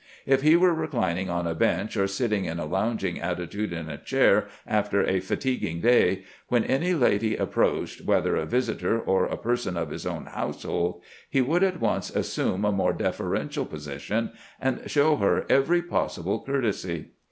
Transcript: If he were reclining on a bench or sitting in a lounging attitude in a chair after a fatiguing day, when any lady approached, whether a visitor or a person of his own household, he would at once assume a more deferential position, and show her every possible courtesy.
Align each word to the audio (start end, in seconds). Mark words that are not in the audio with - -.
If 0.25 0.41
he 0.41 0.55
were 0.55 0.73
reclining 0.73 1.29
on 1.29 1.45
a 1.45 1.53
bench 1.53 1.95
or 1.95 2.07
sitting 2.07 2.45
in 2.45 2.57
a 2.57 2.65
lounging 2.65 3.19
attitude 3.19 3.71
in 3.71 3.87
a 3.87 3.99
chair 3.99 4.47
after 4.65 5.03
a 5.05 5.19
fatiguing 5.19 5.79
day, 5.79 6.23
when 6.47 6.63
any 6.63 6.95
lady 6.95 7.35
approached, 7.35 8.01
whether 8.01 8.35
a 8.35 8.47
visitor 8.47 8.99
or 8.99 9.25
a 9.27 9.37
person 9.37 9.77
of 9.77 9.91
his 9.91 10.07
own 10.07 10.25
household, 10.25 11.03
he 11.29 11.41
would 11.41 11.61
at 11.61 11.79
once 11.79 12.09
assume 12.09 12.65
a 12.65 12.71
more 12.71 12.93
deferential 12.93 13.67
position, 13.67 14.31
and 14.59 14.89
show 14.89 15.17
her 15.17 15.45
every 15.51 15.83
possible 15.83 16.43
courtesy. 16.43 17.11